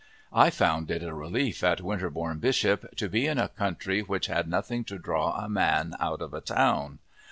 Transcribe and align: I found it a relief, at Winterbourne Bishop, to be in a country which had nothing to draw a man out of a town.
I 0.33 0.49
found 0.49 0.89
it 0.89 1.03
a 1.03 1.13
relief, 1.13 1.63
at 1.63 1.79
Winterbourne 1.79 2.39
Bishop, 2.39 2.95
to 2.95 3.07
be 3.07 3.27
in 3.27 3.37
a 3.37 3.47
country 3.49 4.01
which 4.01 4.25
had 4.25 4.49
nothing 4.49 4.83
to 4.85 4.97
draw 4.97 5.35
a 5.37 5.47
man 5.47 5.93
out 5.99 6.23
of 6.23 6.33
a 6.33 6.41
town. 6.41 6.97